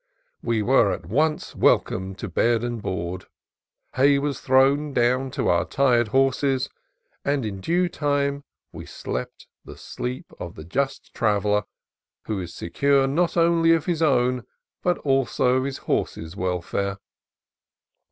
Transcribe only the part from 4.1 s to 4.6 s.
was